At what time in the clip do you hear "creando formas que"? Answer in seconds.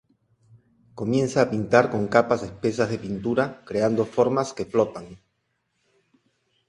3.67-4.65